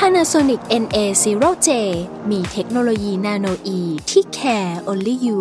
[0.00, 1.68] Panasonic NA0J
[2.30, 3.80] มีเทคโนโลยี nanoe
[4.10, 5.40] ที่ care only you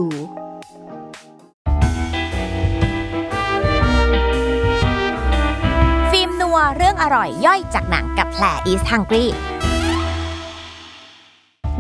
[6.12, 9.26] Film นัวเรื่องอร่อยย่อยจากหนังกับแพร is Hungry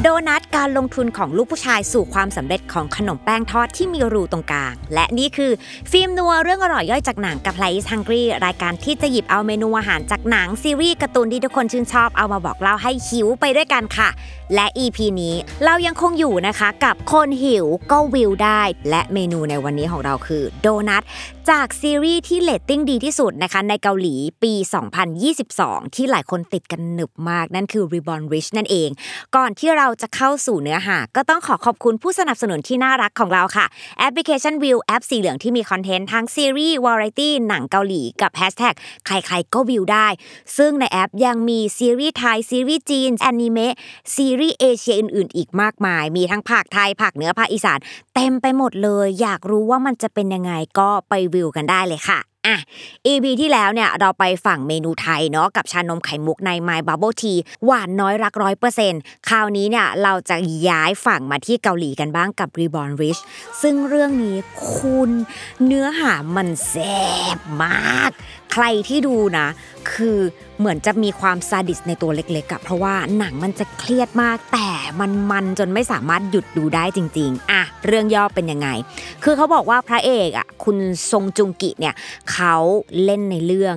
[0.07, 5.51] โดนัทการลงทุนของลูกผู้ชายสู่ความสำเร็จของขนมแป้งทอดที่มีรูตรงกลาง และนี่คือ
[5.91, 14.09] ฟิล์มนัวเรื่องอร่อยย่อยจากหนังกับแพร is Hungry รายการที่จะหยิบเอาเมนูอาหารจากหนังซีรีส์การ์ตูนที่ทุกคนชื่นชอบเอามาบอกเล่าให้หิวไปด้วยกันค่ะ
[14.55, 21.03] และ EP นี้เรายังคงอยู่นะคะกับคนหิวก็วิวได้ และเมนูในวันนี้ของเราคือโดนัท
[21.49, 24.53] จากซีรีส์ที่เรตติ้งดีที่สุดนะคะในเกาหลีปี
[25.25, 28.89] 2022 ที่หลายคนติดกันหนึบมากนั่นคือ Reborn Rich นั่นเอง
[29.35, 33.65] ก่อนที่เราจะเข้าสู่เนื้อหา ก็ต้องขอขอบคุณผู้สนับสนุนที่น่ารักของเราค่ะ
[33.99, 40.07] แอปพลิเคชัน Viu แอปสีเหลืองที่มีคอนเทนต์ทั้งซีรีส์วาไรตี้หนังเกาหลีกับแฮชแท็กใครๆก็วิวได้
[40.57, 43.73] ซึ่งในแอปยังมีซีรีส์ไทยซีรีส์จีนแอนิเมะ
[44.15, 47.79] ซีรีส์เอเชียอื่นๆ อีกมากมาย มีทั้งภาคไทยภาคเหนือภาคอีสาน
[48.15, 52.57] เต็มไปหมดเลย อยากรู้ว่ามันจะเป็นยังไงก็ไปวิวกันได้เลยค่ะ อะ
[53.07, 60.37] EP ที่แล้วเนี่ยเราไปฝั่งเมนูไทยเนาะกับชานมไข่มุกใน My Bubble Tea หวานน้อยรักร้อยเปอร์เซ็นต์คราวนี้เนี่ยเราจะ
[60.67, 63.21] ย้ายฝั่งมาที่เกาหลีกันบ้างกับ Reborn Rich
[63.61, 64.37] ซึ่งเรื่องนี้
[64.73, 65.11] คุณ
[65.65, 67.03] เนื้อหามันแซ่
[67.37, 68.11] บมาก
[68.51, 69.47] ใครที่ดูนะ
[69.91, 70.19] คือ
[70.59, 74.69] เหมือนจะมีความซาดิสในตัวเล็กๆอะเพราะว่าหนังมันจะเครียดมาก แต่
[74.99, 78.67] มันมันจนไม่สามารถหยุดดูได้จริง ๆ อะ เรื่องย่อเป็นยังไง
[79.23, 80.77] คือเขาบอกว่าพระเอกอะคุณ
[81.11, 81.95] ทรงจุงกิเนี่ย
[82.31, 82.55] เขา
[83.03, 83.75] เล่นในเรื่อง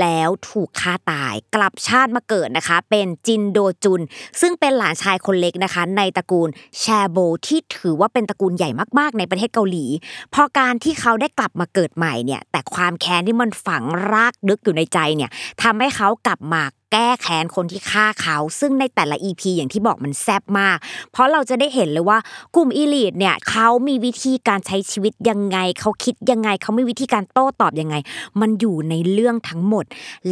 [0.00, 4.00] แล้วถูกฆ่าตายกลับชาติมาเกิดนะคะ เป็นจินโดจุน
[4.40, 9.86] ซึ่งเป็นหลานชายคนเล็กนะคะ ในตระกูลแชโบที่ถือว่าเป็นตระกูลใหญ่มากๆ ในประเทศเกาหลี
[10.34, 15.30] พอการที่เขาได้กลับมาเกิดใหม่เนี่ยแต่ความแค้นที่มันฝังรากลึกอยู่ในใจเนี่ย
[15.62, 16.62] ทำให้เขากลับมา
[16.96, 20.76] แก้แค้นคนที่ฆ่าเขา ซึ่งในแต่ละ EP อย่างที่บอกมันแซ่บมาก
[21.12, 22.18] เพราะเราจะได้เห็นเลยว่า
[22.56, 27.96] กลุ่มอีลีทเนี่ยเขามีวิธีการใช้ชีวิตยังไง เขาคิดยังไง เขามีวิธีการโต้ตอบยังไง
[28.40, 29.84] มันอยู่ในเรื่องทั้งหมด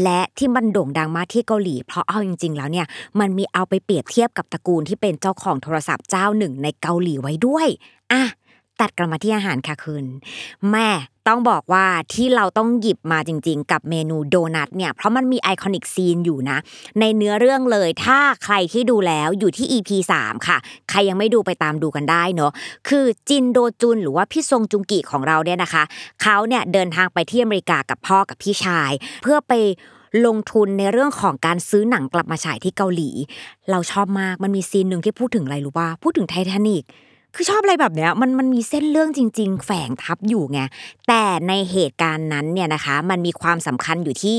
[0.03, 2.87] และที่มันโด่งดังมากที่เกาหลี เพราะเอาจริง ๆ แล้วเนี่ย
[3.21, 7.69] มันมีเอาไปเปรียบเทียบกับตระกูลที่เป็นเจ้าของโทรศัพท์เจ้าหนึ่งในเกาหลีไว้ด้วย
[8.13, 8.23] อะ
[8.83, 10.05] ตัดกลับมาที่อาหารค่ะคุณ
[10.71, 10.89] แม่
[11.29, 16.59] ต้องบอกว่าที่เราต้องหยิบมาจริง ๆ กับเมนูโดนัทเนี่ยเพราะมันมี iconic scene อยู่นะ
[17.01, 19.91] ในเนื้อเรื่องเลยถ้าใครที่ดูแล้วอยู่ที่ EP
[20.23, 20.59] 3 ค่ะ
[20.91, 22.53] ใครยังไม่ดูไปตามดูกันได้เนาะ
[22.89, 25.83] คือจินโดจุนหรือว่าพี่ซงจุงกิของเราเนี่ยนะคะ
[26.23, 29.53] เขาเนี่ยเดินทางไปที่อเมริกากับพ่อกับพี่ชาย เพื่อไป
[30.27, 33.11] ลงทุนในเรื่องของการซื้อหนังกลับมาฉายที่เกาหลี
[33.71, 36.85] เราชอบมากมันมีซีนหนึ่งที่พูดถึงอะไรรู้ป่ะพูดถึงไททานิก
[37.35, 40.61] คือชอบอะไรแบบเนี้ยมันมันมีเส้นเรื่องจริง ๆ แฝงทับอยู่ไง
[41.09, 44.37] แต่ในเหตุการณ์นั้นเนี่ยนะคะ มันมีความสำคัญอยู่ที่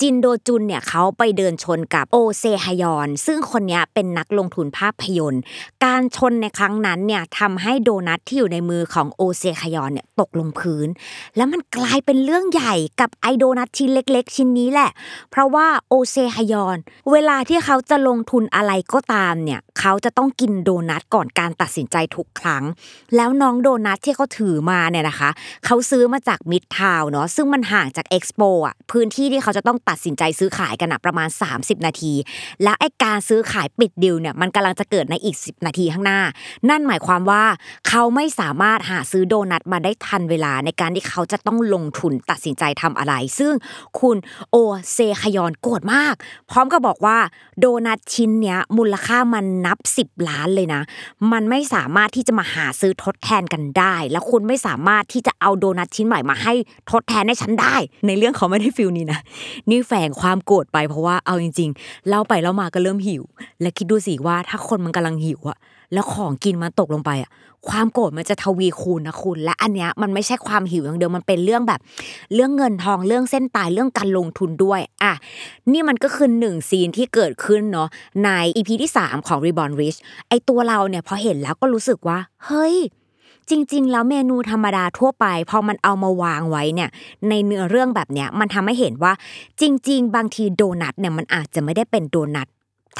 [0.00, 5.42] จินโดจุนเนี่ยเขาไปเดินชนกับโอเซฮยอน ซึ่งคนนี้เป็นนักลงทุนภาพยนตร์
[5.84, 10.88] การชนในครั้งนั้นเนี่ยทำให้โดนัทที่อยู่ในมือของโอเซฮยอนเนี่ยตกลงพื้น
[11.36, 14.90] แล้วมันกลายเป็นเรื่องใหญ่กับไอโดนัทชิ้นเล็ก ๆ ชิ้นนี้แหละ
[15.30, 16.78] เพราะว่าโอเซฮยอน
[17.12, 22.64] เวลาที่เขาจะลงทุนอะไรก็ตามเนี่ยเขาจะต้องกินโดนัทก่อนการตัดสินใจทุกครั้ง
[23.16, 25.30] แล้วน้องโดนัทที่เขาถือมาเนี่ยนะคะ
[25.66, 32.12] เขาซื้อมาจากมิดทาวเนาะซึ่งมันห่างจากเอ็กซ์โปอะพื้นที่ที่เขาจะต้องตัดสินใจซื้อขายกันอะประมาณ 30 นาที
[32.62, 36.20] แล้วไอ้การซื้อขายปิดดิวเนี่ยมันกำลังจะเกิดในอีก 10 นาทีข้างหน้า
[36.68, 37.44] นั่นหมายความว่า
[37.88, 43.52] เขาไม่สามารถหาซื้อโดนัทมาได้ทันเวลาในการที่เขาจะต้องลงทุนตัดสินใจทำอะไร ซึ่ง
[44.00, 44.16] คุณ
[44.50, 44.56] โอ
[44.92, 46.14] เซคยอนโกรธมาก
[46.50, 47.18] พร้อมกับบอกว่า
[47.60, 50.82] โดนัทชิ้นเนี้ยมูลค่ามันนับ 10 ล้านเลยนะ
[51.32, 56.54] มันไม่สามารถที่จะมาหาซื้อทดแทนกันได้ แล้วคุณไม่สามารถที่จะเอาโดนัทชิ้นใหม่มาให้
[56.90, 57.76] ทดแทนให้ฉันได้
[58.06, 59.20] ในเรื่องเขาไม่ได้ feel นี้นะ
[59.70, 63.22] นี่แฝงความโกรธไปเพราะว่าเอาจริง ๆ เล่าไปเล่ามาก็เริ่มหิว
[63.60, 65.58] และคิดดูสิว่าถ้าคนมันกำลังหิวอะ
[65.92, 67.30] แล้วของกินมันตกลงไปอะ
[67.68, 71.80] ความโกรธมันจะทวีคูณนะคุณ และอันเนี้ยมันไม่ใช่ความหิวอย่างเดียวมันเป็นเรื่องแบบ
[72.34, 75.12] เรื่องเงินทองเรื่องเส้นตายเรื่องการลงทุนด้วยอะ
[75.72, 77.88] นี่มันก็คือหนึ่งซีนที่เกิดขึ้นเนาะ
[78.24, 79.98] ในอีพีที่ 3 ของ Reborn Rich
[80.28, 82.76] ไอตัวเราเนี่ยพอเห็นแล้วก็รู้สึกว่า เฮ้ย
[83.50, 86.90] จริง ๆ แล้วเมนูธรรมดาทั่วไป พอมันเอามาวางไว้เนี่ย
[87.28, 89.12] ในเนื้อเรื่องแบบเนี้ยมันทำให้เห็นว่า
[89.60, 92.48] จริง ๆ บางทีโดนัทเนี่ยมันอาจจะไม่ได้เป็นโดนัท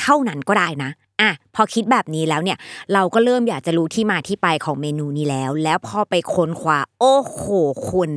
[0.01, 2.59] เท่านั้นก็ได้นะ อะพอคิดแบบนี้แล้วเนี่ย
[2.93, 7.41] เราก็เริ่มอยากจะรู้ที่มาที่ไปของเมนูนี้แล้ว แล้วพอไปค้นคว้าโอ้โห
[7.91, 8.11] คุณ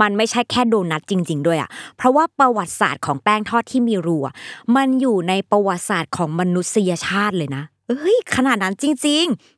[0.00, 4.34] มันไม่ใช่แค่โดนัทจริง ๆ ด้วยอะเพราะว่าประวัติศาสตร์ของแป้งทอดที่มีรูอะ
[4.76, 9.57] มันอยู่ในประวัติศาสตร์ของมนุษยชาติเลยนะเอ้ยขนาดนั้นจริง ๆ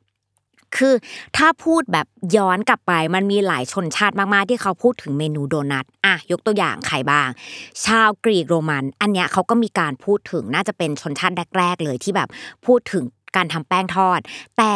[0.76, 0.94] คือ
[1.36, 2.06] ถ้าพูดแบบ
[2.36, 7.28] ย้อนกลับไปมันมีหลายชนชาติมากๆที่เขาพูดถึงเมนูโดนัทอะยกตัวอย่างใครบ้าง
[7.84, 12.28] ชาวกรีกโรมัน อันเนี้ยเขาก็มีการพูดถึงน่าจะเป็นชนชาติแรกๆเลยที่แบบ
[12.66, 13.04] พูดถึง
[13.36, 14.20] การทำแป้งทอด
[14.58, 14.74] แต่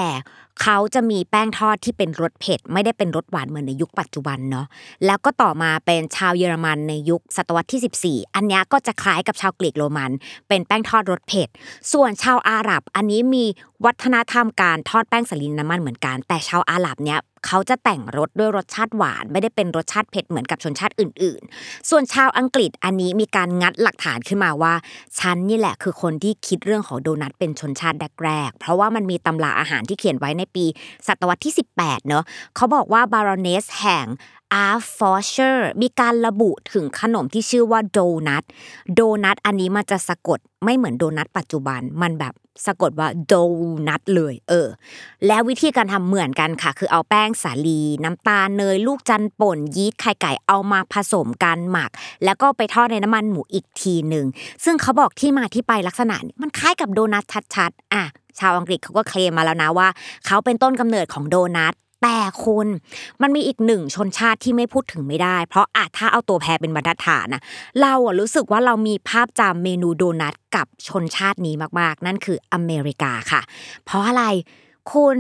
[0.63, 4.67] เขาจะมีแป้งทอดที่เป็นรสเผ็ด ไม่ได้เป็นรสหวานเหมือนในยุคปัจจุบันเนาะ
[5.07, 10.11] แล้วก็ต่อมาเป็นชาวเยอรมันในยุคศตวรรษที่ 14 อันนี้ก็จะคล้ายกับชาวกรีกโรมัน
[10.49, 11.49] เป็นแป้งทอดรสเผ็ด
[11.93, 13.45] ส่วนชาวอาหรับ อันนี้มี
[13.85, 24.75] วัฒนธรรมการทอดแป้งสาลีน้ำมันเหมือนกัน แต่ชาวอาหรับเนี้ย เขาจะแต่งรสด้วยรสชาติหวาน ไม่ได้เป็นรสชาติเผ็ดเหมือนกับชนชาติอื่น ๆ ส่วนชาวอังกฤษอันนี้มีการงัดหลักฐานขึ้นมาว่า
[25.19, 30.65] ฉันนี่แหละคือคนที่คิดเรื่องของโดนัทเป็นชนชาติแรกๆเพราะว่ามันมีตำราอาหารที่เขียนไว้ในปี
[31.07, 32.25] ศตวรรษที่ 18 เนอะ
[32.57, 34.07] เขาบอกว่า Baroness แห่ง
[34.53, 38.45] Hertfordshire มีการระบุถึงขนมที่ชื่อว่าโดนัท
[38.95, 42.35] โดนัทอันนี้มันจะสะกดไม่เหมือนโดนัทปัจจุบันมันแบบ
[42.67, 43.35] สะกดว่าโด
[43.89, 44.69] นัทเลย เออ
[45.27, 51.91] แล้ววิธีการทำเหมือนกันค่ะ คือเอาแป้งสาลี น้ำตาลเนย ลูกจันป่นยีสต์ไข่ไก่เอามาผสมกันหมัก
[52.25, 54.27] แล้วก็ไปทอดในน้ำมันหมูอีกทีหนึ่ง
[54.65, 57.25] ซึ่งเขาบอกที่มาที่ไปลักษณะนี้มันคล้ายกับโดนัท
[57.55, 58.05] ชัดๆอะ
[58.39, 59.89] ชาวอังกฤษเขาก็เคลมมาแล้วนะว่า
[60.27, 61.75] เขาเป็นต้นกำเนิดของโดนัท
[62.07, 62.67] แต่คุณ
[63.23, 67.43] มันมีอีกหนึ่งชนชาติที่ไม่พูดถึงไม่ได้ เพราะอาจถ้าเอาตัวแพรเป็นบรรทัดฐานนะ
[67.81, 73.41] เราอะรู้สึกว่าเรามีภาพจำเมนูโดนัทกับชนชาตินี้มากๆ นั่นคืออเมริกาค่ะ
[73.85, 74.25] เพราะอะไร
[74.93, 75.17] คุณ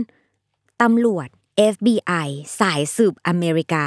[0.82, 1.28] ตำรวจ
[1.72, 2.28] FBI
[2.60, 3.84] สายสืบอเมริกา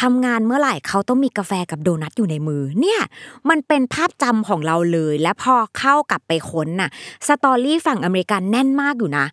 [0.00, 3.00] ทำงานเมื่อไหร่เขาต้องมีกาแฟกับโดนัทอยู่ในมือ เนี่ย
[3.48, 6.90] มันเป็นภาพจำของเราเลย และพอเข้ากลับไปค้นน่ะ
[7.28, 9.26] สตอรี่ฝั่งอเมริกันแน่นมากอยู่นะ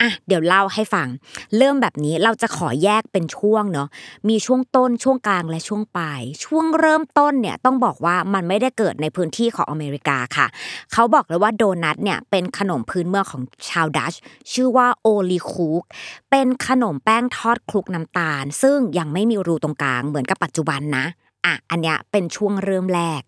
[0.00, 1.08] อะเดี๋ยวเล่าให้ฟัง
[1.56, 3.88] เริ่มแบบนี้เราจะขอแยกเป็นช่วงเนาะ
[4.28, 10.46] มีช่วงต้นช่วงกลางและช่วงปลายช่วงเริ่มต้นเนี่ยต้องบอกว่ามันไม่ได้เกิดในพื้นที่ของอเมริกาค่ะ
[10.92, 14.14] เขาบอกเลยว่าโดนัทเนี่ยเป็นขนมพื้นเมืองของชาวดัตช์
[14.52, 15.82] ชื่อว่า olykoek
[16.30, 21.06] เป็นขนมแป้งทอดคลุกน้ำตาล ซึ่งยังไม่มีรูตรงกลางเหมือนกับปัจจุบันนะ
[21.46, 23.22] อะอันเนี้ยเป็นช่วงเริ่มแรก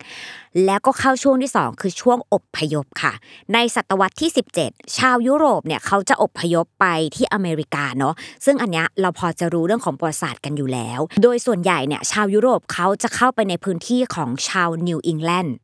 [0.65, 3.13] แล้วก็เข้าช่วงที่ 2 คือช่วงอพยพค่ะ
[3.55, 4.31] ในศตวรรษที่
[4.65, 6.87] 17 ชาวยุโรปเนี่ยเขาจะอพยพไป
[7.17, 8.15] ที่อเมริกาเนาะ
[8.45, 15.57] ซึ่งอันเนี้ยเราพอจะรู้เรื่องของประวัติศาสตร์กันอยู่แล้ว โดยส่วนใหญ่เนี่ยชาวยุโรปเขาจะเข้าไปในพื้นที่ของชาวนิวอิงแลนด์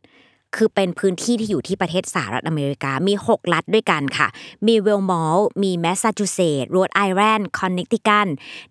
[0.57, 4.29] คือเป็นพื้นที่ที่อยู่ที่ประเทศสหรัฐอเมริกา มี 6 รัฐด้วยกันค่ะ
[4.67, 8.27] มีเวอร์มอนต์มีแมสซาชูเซตส์โรดไอแลนด์คอนเนตทิคัต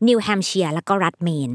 [0.08, 1.50] นิวแฮมเชียร์แล้วก็รัฐเมน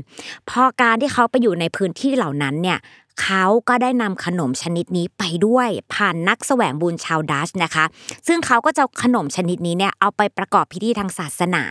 [0.49, 2.81] พอการที่เขาไปอยู่ในพื้นที่เหล่านั้นเนี่ย
[3.23, 7.85] เขาก็ได้นำขนมชนิดนี้ไปด้วยผ่านนักแสวงบุญชาวดัตช์นะคะ
[8.27, 11.65] ซึ่งเขาก็จะขนมชนิดนี้เนี่ยเอาไปประกอบพิธีทางศาสนา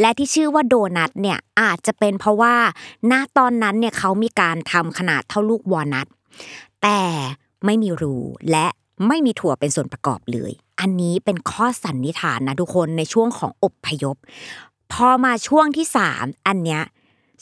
[0.00, 2.54] และที่ชื่อว่าโดนัทเนี่ยอาจจะเป็นเพราะว่า
[3.10, 6.06] ณตอนนั้นเนี่ยเขามีการทำขนาดเท่าลูกวอลนัท
[6.82, 7.00] แต่
[7.64, 8.16] ไม่มีรู
[8.50, 8.66] และ
[9.08, 14.16] ไม่มีถั่วเป็นส่วนประกอบเลย อันนี้เป็นข้อสันนิษฐานนะทุกคนในช่วงของอบพยพ
[14.92, 15.86] พอมาช่วงที่
[16.16, 16.82] 3 อันเนี้ย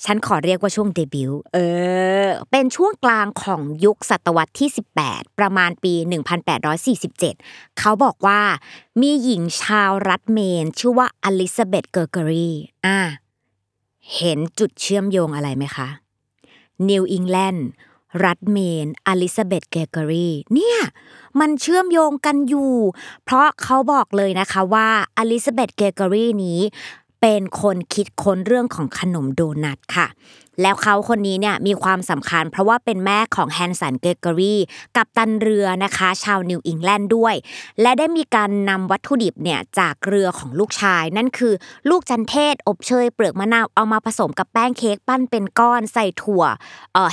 [0.05, 1.59] ฉันขอเรียกว่าช่วงเดบิวต์เอ
[2.25, 4.69] อ เป็นช่วงกลางของยุคศตวรรษที่
[5.05, 5.95] 18 ประมาณปี
[6.67, 8.41] 1847 เขาบอกว่า
[9.01, 12.51] มีหญิงชาวรัฐเมน ชื่อว่าอลิซาเบธเกอร์เกอรี
[12.87, 12.99] อ่า
[14.17, 15.89] เห็นจุดเชื่อมโยงอะไรไหมคะ
[16.89, 17.69] นิวอิงแลนด์
[18.25, 20.79] รัฐเมนอลิซาเบธเกรกอรีเนี่ย
[21.41, 22.75] มันเชื่อมโยงกันอยู่
[23.25, 24.89] เพราะเขาบอกเลยนะคะว่า
[25.19, 26.61] อลิซาเบธเกรกอรีนี้
[27.21, 30.07] เป็นคนคิดค้นเรื่องของขนมโดนัทค่ะ
[30.63, 34.61] แล้วเขาคนนี้เนี่ยมีความสำคัญ เพราะว่าเป็นแม่ของแฮนสันเกรกอรี่
[34.97, 37.35] กัปตันเรือนะคะ ชาวนิวอิงแลนด์ด้วย
[37.83, 41.55] และได้มีการนำวัตถุดิบเนี่ยจากเรือของลูกชาย นั่นคือ
[41.91, 46.45] ลูกจันเทศ อบเชยเปลือกมะนาวเอามาผสมกับแป้งเค้กปั้นเป็นก้อนใส่ถั่ว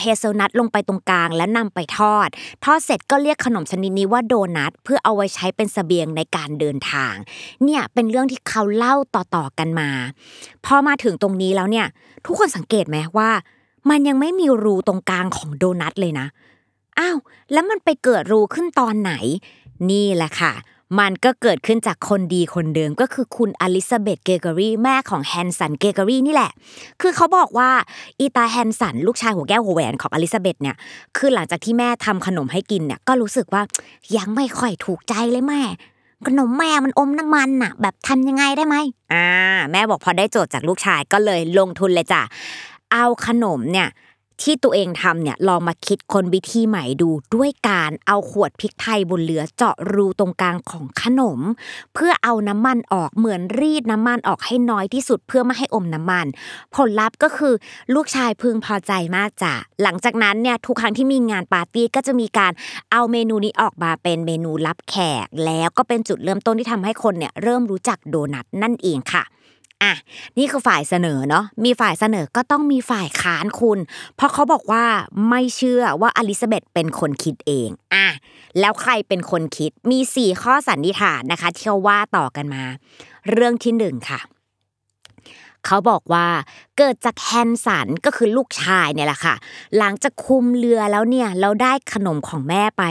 [0.02, 2.28] เฮเซลนัทลงไปตรงกลางแล้วนำไปทอด
[2.66, 7.14] ทอดเสร็จก็เรียกขนมชนิดนี้ว่าโดนัทเพื่อเอาไว้ใช้เป็นเสบียงในการเดินทาง
[7.64, 9.90] เนี่ยเป็นเรื่องที่เขาเล่าต่อๆกันมา
[10.66, 11.88] พอมาถึงตรงนี้แล้วเนี่ย
[12.26, 13.30] ทุกคนสังเกตไหมว่า
[13.90, 16.28] มันยังไม่มีรูตรงกลางของโดนัทเลยนะ
[17.00, 17.18] อ้าว
[17.52, 19.14] แล้วมันไปเกิดรูขึ้นตอนไหน
[19.90, 20.54] นี่แหละค่ะ
[21.00, 26.52] มันก็เกิดขึ้นจากคนดีคนเดิมก็คือคุณอลิซาเบธเกรกอรี่แม่ของแฮนสันเกรกอรี่นี่แหละ
[27.02, 27.70] คือเขาบอกว่า
[28.20, 30.76] อีตาแฮนสันลูกชายหัวแก้วหัวแหวนของอลิซาเบธเนี่ย
[31.18, 33.62] คือหลังจากที่แม่ทำขนมให้กินเนี่ยก็รู้สึกว่า
[34.18, 35.62] ยังไม่ค่อยถูกใจเลยแม่
[36.28, 38.76] ขนมแม่มันอมน้ำมันน่ะ แบบทำยังไงได้ไหม
[39.14, 39.28] อ่า
[39.72, 42.22] แม่บอกพอได้โจทย์จากลูกชายก็เลยลงทุนเลยจ้ะ
[42.92, 43.90] เอาขนมเนี่ย
[44.44, 51.40] ที่ตัวเองทำเนี่ยลองมาคิดค้นวิธีใหม่ดูด้วยการเอาขวดพริกไทยบนเรือเจาะรูตรงกลางของขนม
[51.94, 56.26] เพื่อเอาน้ำมันออกเหมือนรีดน้ำมันออกให้น้อยที่สุดเพื่อไม่ให้อมน้ำมัน
[56.76, 57.54] ผลลัพธ์ก็คือ
[57.94, 62.52] ลูกชายพึงพอใจมากจ้ะหลังจากนั้นเนี่ยทุกครั้งที่มีงานปาร์ตี้ก็จะมีการ
[62.92, 69.24] เอาเมนูนี้ออกมาเป็นเมนูรับแขก แล้วก็เป็นจุดเริ่มต้นที่ทำให้คนเนี่ยเริ่มรู้จักโดนัทนั่นเองค่ะ
[69.86, 69.96] อะ
[70.38, 73.80] นี่คือฝ่ายเสนอเนาะมีฝ่ายเสนอก็ต้องมีฝ่ายค้านคุณ
[74.16, 74.84] เพราะเขาบอกว่า
[75.30, 78.08] ไม่เชื่อว่าอลิซาเบธเป็นคนคิดเองอะ
[78.60, 82.64] แล้วใครเป็นคนคิดมี 4 ข้อสันนิษฐานนะคะที่เขาว่าต่อกันมา
[83.32, 84.22] เรื่องที่หนึ่งค่ะ
[85.66, 86.28] เขาบอกว่า
[86.78, 89.36] เกิดจากแฮนสันก็คือลูกชายเนี่ยแหละค่ะ
[89.78, 92.84] หลังจากคุมเรือแล้วเนี่ยเราได้ขนมของแม่ไป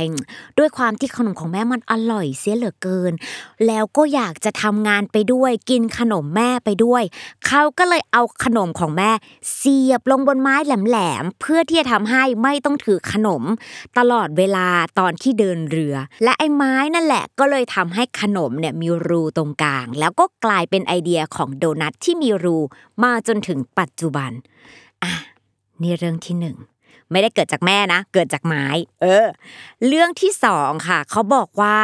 [0.58, 3.12] ด้วยความที่ขนมของแม่มันอร่อยเสียเหลือเกิน
[3.66, 7.02] แล้วก็อยากจะทำงานไปด้วย กินขนมแม่ไปด้วย
[7.46, 9.10] เขาก็เลยเอาขนมของแม่
[9.56, 13.42] เสียบลงบนไม้แหลมๆเพื่อที่จะทำให้ไม่ต้องถือขนม
[13.98, 22.58] ตลอดเวลาตอนที่เดินเรือ และไอ้ไม้นั่นแหละก็เลยทำให้ขนมเนี่ยมีรูตรงกลาง แล้วก็กลายเป็นไอเดียของโดนัทที่มีรู
[23.02, 24.30] มาจนถึงปัจจุบัน
[25.02, 25.12] อะ
[25.82, 26.58] นี่เรื่องที่หนึ่ง
[27.10, 28.64] ไม่ได้เกิดจากแม่นะ เกิดจากไม้
[29.02, 29.26] เออ
[29.88, 31.76] เรื่องที่สองค่ะ เขาบอกว่า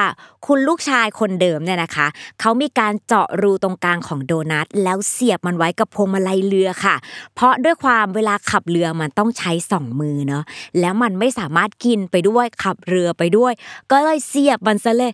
[0.47, 2.07] คุณลูกชายคนเดิมเนี่ยนะคะ
[2.41, 6.97] เขามีการเจาะรูตรงกลางของโดนัท แล้วเสียบมันไว้กับพวงมาลัยเรือค่ะ
[7.35, 10.45] เพราะด้วยความเวลาขับเรือมันต้องใช้สองมือเนาะ
[10.81, 13.53] แล้วมันไม่สามารถกินไปด้วยขับเรือไปด้วย
[13.91, 15.13] ก็เลยเสียบมันซะเลย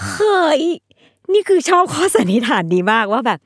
[0.00, 0.62] เฮ้ย
[1.32, 3.38] นี่คือชอบข้อสันนิษฐานดีมากว่าแบบ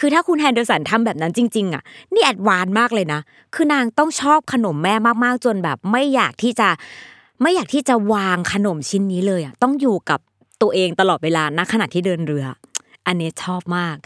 [0.00, 3.20] คือถ้าคุณแฮนเดอร์สันทำแบบนั้นจริง ๆ อะ นี่แอดวานมากเลยนะ
[3.54, 6.68] คือนางต้องชอบขนมแม่มากๆ จนแบบไม่อยากที่จะ
[7.42, 10.20] ไม่อยากที่จะวางขนมชิ้นนี้เลยอะต้องอยู่กับ
[10.62, 12.46] ตัวเองตลอดเวลาณขณะที่เดินเรือ
[13.06, 13.96] อันนี้ชอบมาก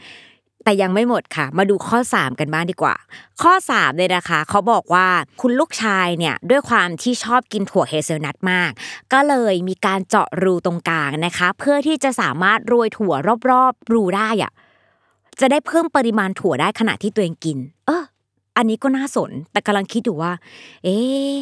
[0.64, 2.94] แต่ยังไม่หมดค่ะ มาดูข้อ 3 กันบ้างดีกว่า
[3.42, 5.06] ข้อ3เลยนะคะ เขาบอกว่า
[5.40, 8.70] คุณลูกชายเนี่ยด้วยความที่ชอบกินถั่วเฮเซลนัทมาก
[9.12, 13.14] ก็เลยมีการเจาะรูตรงกลางนะคะ เพื่อที่จะสามารถโรยถั่ว
[13.50, 14.52] รอบๆ รูได้อะ
[15.40, 18.04] จะได้เพิ่มปริมาณถั่วได้ขณะที่ตัวเองกิน เออ
[18.56, 20.32] อันนี้ก็น่าสน แต่กำลังคิดอยู่ว่า
[20.84, 21.34] เอ๊ะ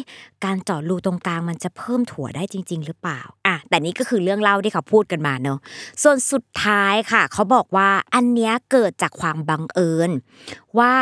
[0.45, 5.59] การเจาะรูตรงกลางมันจะเพิ่มถั่วได้จริง ๆ หรือเปล่าอะแต่นี่ก็คือเรื่องเล่าที่เขาพูดกันมาเนอะ
[6.03, 10.09] ส่วนสุดท้ายค่ะ เขาบอกว่าอันเนี้ยเกิดจากความบังเอิญ
[10.79, 10.93] ว่า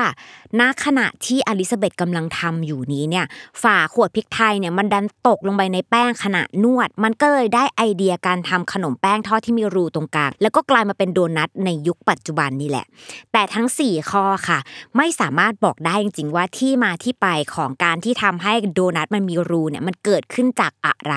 [0.59, 3.25] ณขณะที่อลิซาเบธกำลังทำอยู่นี้เนี่ย
[3.63, 12.85] ฝาขวดพริกไทยเนี่ยมันดันตกลงไปในแป้งขณะนวด มันก็เลยได้ไอเดียการทำขนมแป้งทอดที่มีรูตรงกลาง แล้วก็กลายมาเป็นโดนัทในยุคปัจจุบันนี่แหละ
[13.33, 14.59] แต่ทั้ง 4 ข้อค่ะ
[14.97, 21.15] ไม่สามารถบอกได้จริงๆว่าที่มาที่ไปของการที่ทำให้โดนัทมันมีรูเนี่ยมันเกิดขึ้นจากอะไร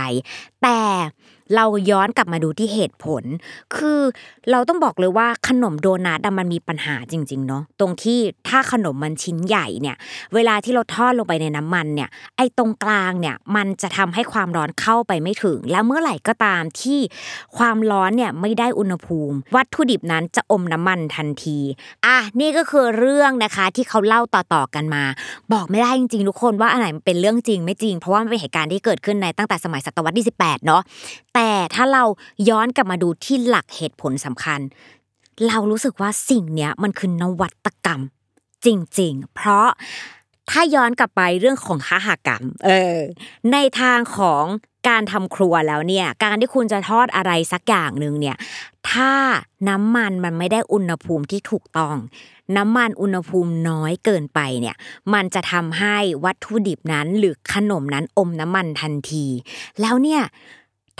[0.62, 0.78] แต่
[1.56, 3.22] เราย้อนกลับมาดูที่เหตุผล
[3.76, 4.00] คือ
[4.50, 9.96] เราต้องบอกเลยว่าขนมโดนัทมันมีปัญหาจริงๆเนาะตรงที่ถ้าขนมมันชิ้นใหญ่เนี่ย
[10.34, 17.00] เวลาที่เราทอดลงไปในน้ำมันเนี่ย ไอ้ตรงกลางเนี่ยมันจะทำให้ความร้อนเข้าไปไม่ถึง แล้วเมื่อไหร่ก็ตามที่
[17.58, 21.58] ความร้อนเนี่ยไม่ได้อุณหภูมิ วัตถุดิบนั้นจะอมน้ำมันทันที
[22.06, 25.04] อะนี่ก็คือเรื่องนะคะที่เขาเล่าต่อๆกันมา
[25.52, 30.82] บอกไม่ได้จริงๆทุกคนว่าอันไหนมันเป็นเรื่องจริงไม่จริง เพราะว่ามันเป็นเหตุการณ์ที่เกิดขึ้นในตั้งแต่สมัยศตวรรษที่18เนาะ
[31.34, 32.04] แต่ถ้าเรา
[32.48, 34.60] ย้อนกลับมาดูที่หลักเหตุผลสำคัญ
[35.48, 38.00] เรารู้สึกว่าสิ่งเนี้ยมันคือนวัตกรรม
[38.64, 38.68] จ
[39.00, 39.68] ริง ๆ เพราะ
[40.50, 42.98] ถ้าย้อนกลับไปเรื่องของค้าหากรรม เออ
[43.52, 44.44] ในทางของ
[44.88, 48.36] การทำครัวแล้วเนี่ย การที่คุณจะทอดอะไรสักอย่างหนึ่งเนี่ย
[48.90, 49.12] ถ้า
[49.68, 51.96] น้ำมันมันไม่ได้อุณหภูมิที่ถูกต้อง
[52.56, 54.76] น้ำมันอุณหภูมิน้อยเกินไปเนี่ย
[55.14, 59.26] มันจะทำให้วัตถุดิบนั้นหรือขนมนั้นอมน้ำมันทันที
[59.80, 60.22] แล้วเนี่ย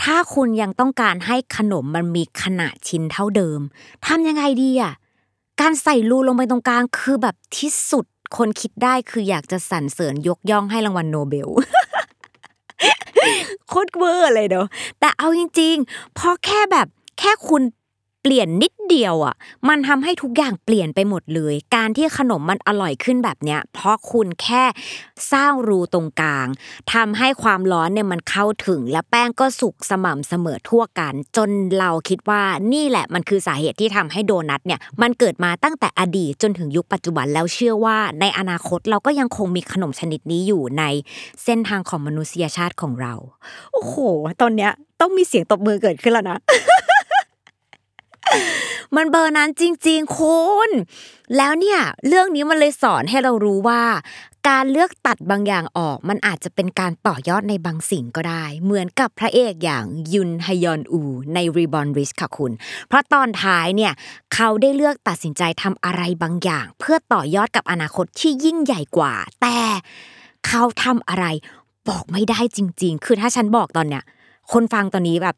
[0.03, 3.59] ถ้าคุณยังต้องการให้ขนมมันมีขนาดชิ้นเท่าเดิม
[4.05, 4.93] ทำยังไงดีอะ
[5.61, 8.05] การใส่รูลงไปตรงกลางคือแบบที่สุด
[8.37, 11.49] คนคิดได้คืออยากจะสรรเสริญยกย่องให้รางวัลโนเบล
[13.67, 14.67] โคตรเวอร์เลยเนาะ
[14.99, 16.87] แต่เอาจริงๆพอแค่แบบ
[17.19, 17.61] แค่คุณ
[18.27, 19.35] เปลี่ยนนิดเดียวอะ
[19.69, 24.63] มันทำให้ทุกอย่างเปลี่ยนไปหมดเลย การที่ขนมมันอร่อยขึ้นแบบเนี้ย เพราะคุณแค่
[25.31, 26.47] สร้างรูตรงกลาง
[26.93, 32.41] ทำให้ความร้อนเนี่ยมันเข้าถึง และแป้งก็สุกสม่ำเสมอทั่วกัน จนเราคิดว่า
[32.73, 40.83] นี่แหละมันคือสาเหตุที่ทำให้โดนัทเนี่ยมันเกิดมาตั้งแต่อดีตจนถึงยุคปัจจุบันแล้วเชื่อว่าในอนาคตเราก็ยังคงมีขนมชนิดนี้อยู่ใน
[41.43, 43.13] เส้นทางของมนุษยชาติของเรา
[43.73, 43.95] โอ้โห
[44.41, 46.37] ตอนเนี้ยต้องมีเสียงตบมือเกิดขึ้นแล้วนะ
[48.95, 50.69] มันเบอร์นั้นจริง ๆคุณ
[51.37, 53.83] แล้วเนี่ยเรื่องนี้มันเลยสอนให้เรารู้ว่า
[54.49, 61.01] การเลือกตัดบางอย่างออกมันอาจจะเป็นการต่อยอดในบางสิ่งก็ได้ เหมือนกับพระเอกอย่างยุนฮยอนอู
[61.33, 62.51] ใน Reborn Rich ค่ะคุณ
[62.87, 63.93] เพราะตอนท้ายเนี่ย
[64.33, 69.59] เขาได้เลือกตัดสินใจทำอะไรบางอย่าง เพื่อต่อยอดกับอนาคตที่ยิ่งใหญ่กว่า แต่
[70.47, 71.25] เขาทำอะไร
[71.89, 74.03] บอกไม่ได้จริง ๆ คือถ้าฉันบอกตอนเนี้ย
[74.51, 75.35] คนฟังตอนนี้แบบ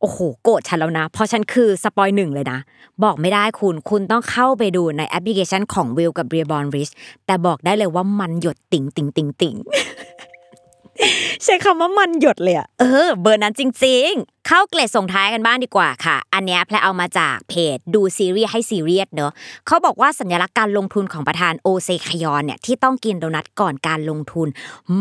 [0.00, 2.58] โอ้โหโกรธฉันแล้วนะ เพราะฉันคือ spoil หนึ่งเลยนะ
[3.02, 6.90] บอกไม่ได้คุณคุณต้องเข้าไปดูในแอปพลิเคชันของ Viu กับ Reborn Rich
[7.26, 9.56] แต่บอกได้เลยว่ามันหยดติ่งติ่งติ่งติ่ง
[11.44, 19.32] ใช้คำว่ามันหยดเลยอะเออ เบอร์นั้นจริง ๆ เข้าเกร็ดส่งท้ายกันบ้างดีกว่าค่ะ อันเนี้ยแพรเอามาจากเพจดูซีรีส์ให้ซีเรียสเนอะ
[19.66, 24.48] เขาบอกว่าสัญลักษณ์การลงทุนของประธานโอเซคยอนเนี่ยที่ต้องกินโดนัทก่อนการลงทุน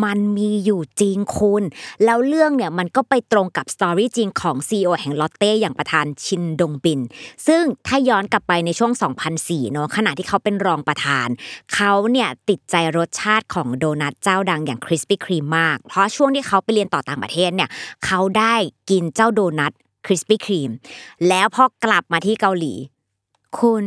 [0.03, 1.63] มันมีอยู่จริงคุณ
[2.05, 6.99] แล้วเรื่องเนี่ยมันก็ไปตรงกับ story จริงของ CEO แห่ง Lotte อย่างประธานชินดงบิน
[7.47, 8.91] ซึ่งถ้าย้อนกลับไปในช่วง
[9.33, 11.27] 2004เนอะขณะที่เขาเป็นรองประธาน
[11.73, 17.69] เขาเนี่ยติดใจรสชาติของโดนัทเจ้าดังอย่าง Krispy Kreme มากเพราะช่วงที่เขาไปเรียนต่อต่างประเทศเนี่ย
[18.05, 18.55] เขาได้
[18.89, 19.71] กินเจ้าโดนัท
[20.05, 20.71] คริสปี้ครีม
[21.27, 22.73] แล้วพอกลับมาที่เกาหลี
[23.59, 23.83] คุณ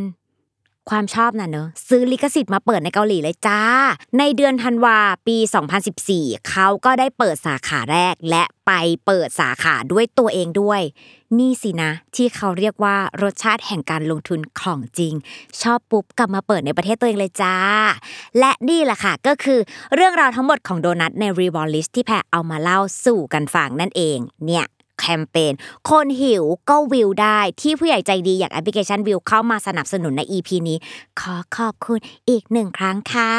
[0.89, 3.61] ความชอบน่ะเนอะซื้อลิขสิทธิ์มาเปิดในเกาหลีเลยจ้า
[4.19, 5.37] ในเดือนธันวาปี
[5.93, 8.71] 2014 เขาก็ได้เปิดสาขาแรกและไป
[9.05, 10.81] เปิดสาขาด้วยตัวเองด้วย
[11.37, 15.13] นี่สินะ ที่เขาเรียกว่ารสชาติแห่งการลงทุนของจริง
[15.61, 17.55] ชอบปุ๊บกลับมาเปิดในประเทศตัวเองเลยจ้า
[18.39, 19.59] และนี่แหละค่ะก็คือ
[19.95, 24.65] เรื่องราวทั้งหมดของโดนัทใน r e b o r n List ที่แพรเอามาเล่าสู่กันฟังนั่นเองเนี่ย
[25.21, 25.53] แคมเปญ
[25.89, 30.77] คนหิวก็ Viu ได้ที่ผู้ใหญ่ใจดีอย่างแอปพลิเคชันวิวเข้ามาสนับสนุนใน EP นี้
[31.19, 31.99] ขอขอบคุณ
[32.29, 33.33] อีกหนึ่งครั้งค่ะ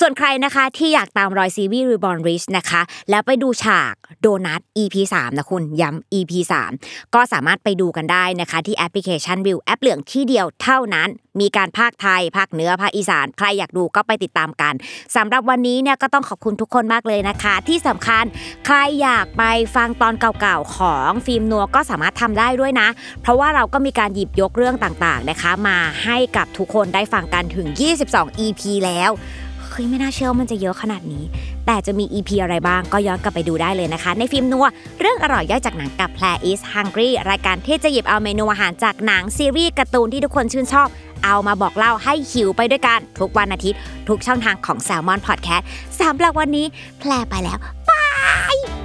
[0.00, 6.32] ส่วนใครนะคะที่อยากตามรอยซีรีส์ Reborn Rich นะคะ แล้วไปดูฉากโดนัท EP 3นะคุณย้ำ EP
[6.74, 11.08] 3ก็สามารถไปดูกันได้นะคะที่แอปพลิเคชันวิวแอปเหลืองที่เดียวเท่านั้น
[11.40, 14.74] มีการพากย์ไทยพากย์เหนือพากย์อีสาน ใครอยากดูก็ไปติดตามกัน
[15.16, 18.24] สำหรับวันนี้เนี่ยก็ต้องขอบคุณทุกคนมากเลยนะคะ ที่สำคัญ
[18.66, 19.44] ใครอยากไป
[19.76, 22.88] ฟังตอนเก่าๆของฟิล์มนัวก็สามารถทำได้ด้วยนะ
[23.22, 27.66] เพราะว่าเราก็มีการหยิบยกเรื่องต่างๆนะคะ มาให้กับทุกคนได้ฟังกันถึง
[28.06, 29.10] 22 EP แล้ว
[29.68, 31.24] เฮ้ยไม่น่าเชื่อว่ามันจะเยอะขนาดนี้
[31.66, 34.66] แต่จะมี EP อะไรบ้างก็ย้อนกลับไปดูได้เลยนะคะ ในฟิล์มนัว
[35.00, 40.88] เรื่องอร่อยย่อยจากหนังกับ p l a is Hungry รายการที่จะหยิบเอาเมนูอาหารจากหนังซีรีส์การ์ตูนที่ทุกคนชื่นชอบ
[41.24, 43.78] เอามาบอกเล่าให้หิวไปด้วยกัน ทุกวันอาทิตย์
[44.08, 45.64] ทุกช่องทางของ s ซ l m o n Podcast
[46.00, 46.66] สำหรับวันนี้
[46.98, 48.04] แพรไปแล้วบา
[48.54, 48.81] ย